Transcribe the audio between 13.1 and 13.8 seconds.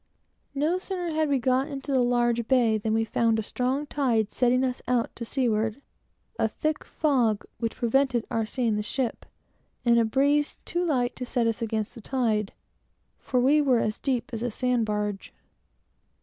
for we were